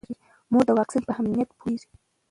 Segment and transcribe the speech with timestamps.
[0.51, 1.89] مور د واکسین په اهمیت پوهیږي.